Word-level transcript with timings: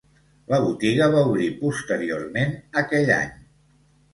La 0.53 0.57
botiga 0.63 1.09
va 1.15 1.21
obrir 1.33 1.51
posteriorment 1.59 2.57
aquell 2.85 3.13
any. 3.19 3.31